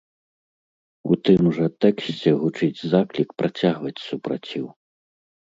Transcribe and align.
У 1.11 1.17
тым 1.29 1.49
жа 1.57 1.67
тэксце 1.85 2.29
гучыць 2.41 2.81
заклік 2.95 3.29
працягваць 3.43 3.95
супраціў. 4.09 4.67